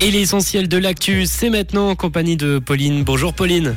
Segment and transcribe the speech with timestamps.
[0.00, 3.02] Et l'essentiel de l'actu, c'est maintenant en compagnie de Pauline.
[3.02, 3.74] Bonjour Pauline.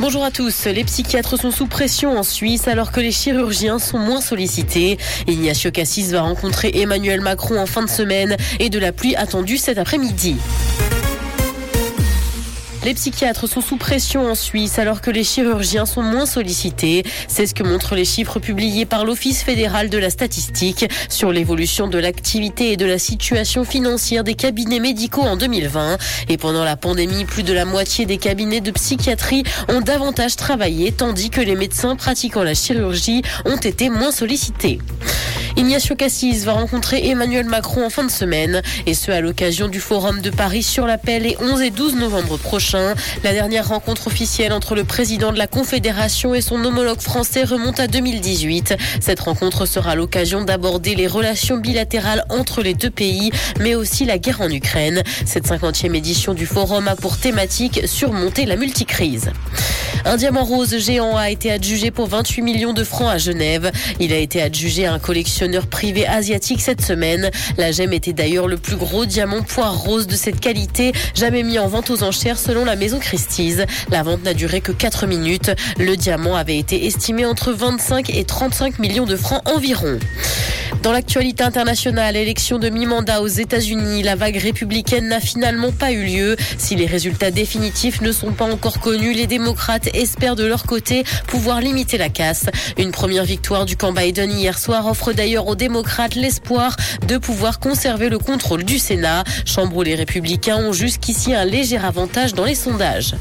[0.00, 0.64] Bonjour à tous.
[0.64, 4.98] Les psychiatres sont sous pression en Suisse alors que les chirurgiens sont moins sollicités.
[5.28, 9.56] Ignacio Cassis va rencontrer Emmanuel Macron en fin de semaine et de la pluie attendue
[9.56, 10.34] cet après-midi.
[12.84, 17.04] Les psychiatres sont sous pression en Suisse alors que les chirurgiens sont moins sollicités.
[17.28, 21.86] C'est ce que montrent les chiffres publiés par l'Office fédéral de la statistique sur l'évolution
[21.86, 25.96] de l'activité et de la situation financière des cabinets médicaux en 2020.
[26.28, 30.90] Et pendant la pandémie, plus de la moitié des cabinets de psychiatrie ont davantage travaillé
[30.90, 34.80] tandis que les médecins pratiquant la chirurgie ont été moins sollicités.
[35.56, 39.80] Ignacio Cassis va rencontrer Emmanuel Macron en fin de semaine, et ce à l'occasion du
[39.80, 42.94] Forum de Paris sur la paix les 11 et 12 novembre prochains.
[43.22, 47.80] La dernière rencontre officielle entre le président de la Confédération et son homologue français remonte
[47.80, 48.74] à 2018.
[49.00, 53.30] Cette rencontre sera l'occasion d'aborder les relations bilatérales entre les deux pays,
[53.60, 55.02] mais aussi la guerre en Ukraine.
[55.26, 59.30] Cette 50e édition du Forum a pour thématique surmonter la multicrise.
[60.04, 63.70] Un diamant rose géant a été adjugé pour 28 millions de francs à Genève.
[64.00, 67.30] Il a été adjugé à un collectionneur privé asiatique cette semaine.
[67.56, 71.58] La gemme était d'ailleurs le plus gros diamant poire rose de cette qualité jamais mis
[71.58, 73.64] en vente aux enchères selon la maison Christie's.
[73.90, 75.50] La vente n'a duré que 4 minutes.
[75.78, 79.98] Le diamant avait été estimé entre 25 et 35 millions de francs environ.
[80.80, 86.04] Dans l'actualité internationale, élection de mi-mandat aux États-Unis, la vague républicaine n'a finalement pas eu
[86.04, 86.36] lieu.
[86.58, 91.04] Si les résultats définitifs ne sont pas encore connus, les démocrates espèrent de leur côté
[91.28, 92.46] pouvoir limiter la casse.
[92.78, 96.74] Une première victoire du camp Biden hier soir offre d'ailleurs aux démocrates l'espoir
[97.06, 101.78] de pouvoir conserver le contrôle du Sénat, chambre où les républicains ont jusqu'ici un léger
[101.78, 103.14] avantage dans les sondages.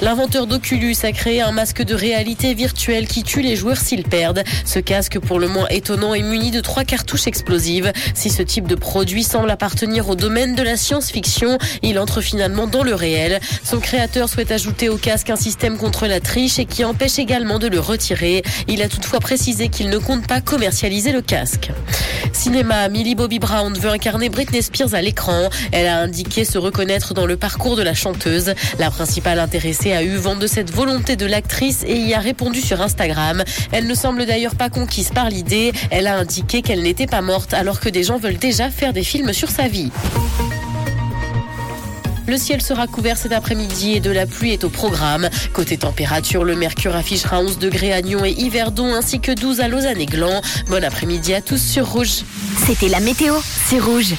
[0.00, 4.44] L'inventeur d'Oculus a créé un masque de réalité virtuelle qui tue les joueurs s'ils perdent.
[4.64, 7.92] Ce casque, pour le moins étonnant, est muni de trois cartouches explosives.
[8.14, 12.66] Si ce type de produit semble appartenir au domaine de la science-fiction, il entre finalement
[12.66, 13.40] dans le réel.
[13.64, 17.58] Son créateur souhaite ajouter au casque un système contre la triche et qui empêche également
[17.58, 18.42] de le retirer.
[18.66, 21.70] Il a toutefois précisé qu'il ne compte pas commercialiser le casque.
[22.32, 25.48] Cinéma, Millie Bobby Brown veut incarner Britney Spears à l'écran.
[25.72, 28.54] Elle a indiqué se reconnaître dans le parcours de la chanteuse.
[28.78, 32.60] La principale intéressée a eu vent de cette volonté de l'actrice et y a répondu
[32.60, 33.42] sur Instagram.
[33.72, 35.72] Elle ne semble d'ailleurs pas conquise par l'idée.
[35.90, 39.02] Elle a indiqué qu'elle n'était pas morte alors que des gens veulent déjà faire des
[39.02, 39.90] films sur sa vie.
[42.26, 45.30] Le ciel sera couvert cet après-midi et de la pluie est au programme.
[45.54, 49.68] Côté température, le mercure affichera 11 degrés à Nyon et Yverdon ainsi que 12 à
[49.68, 50.42] Lausanne et Gland.
[50.68, 52.24] Bon après-midi à tous sur Rouge.
[52.66, 54.12] C'était la météo, c'est Rouge.